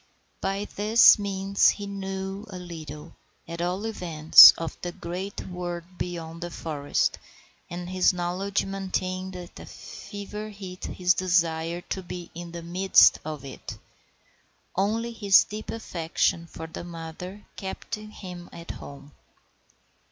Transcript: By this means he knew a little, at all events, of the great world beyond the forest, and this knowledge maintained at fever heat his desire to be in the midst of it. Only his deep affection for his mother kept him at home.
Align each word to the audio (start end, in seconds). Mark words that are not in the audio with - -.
By 0.41 0.65
this 0.65 1.19
means 1.19 1.69
he 1.69 1.85
knew 1.85 2.43
a 2.49 2.57
little, 2.57 3.15
at 3.47 3.61
all 3.61 3.85
events, 3.85 4.51
of 4.57 4.75
the 4.81 4.91
great 4.91 5.41
world 5.45 5.83
beyond 5.99 6.41
the 6.41 6.49
forest, 6.49 7.19
and 7.69 7.87
this 7.87 8.11
knowledge 8.11 8.65
maintained 8.65 9.35
at 9.35 9.59
fever 9.69 10.49
heat 10.49 10.85
his 10.85 11.13
desire 11.13 11.81
to 11.81 12.01
be 12.01 12.31
in 12.33 12.51
the 12.51 12.63
midst 12.63 13.19
of 13.23 13.45
it. 13.45 13.77
Only 14.75 15.11
his 15.11 15.43
deep 15.43 15.69
affection 15.69 16.47
for 16.47 16.65
his 16.65 16.83
mother 16.83 17.45
kept 17.55 17.93
him 17.93 18.49
at 18.51 18.71
home. 18.71 19.11